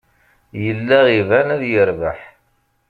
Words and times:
Yella 0.63 0.97
iban 1.19 1.47
ad 1.55 1.63
yerbeḥ. 1.71 2.19